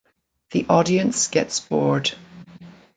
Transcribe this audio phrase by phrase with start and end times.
[0.49, 2.13] The audience gets bored.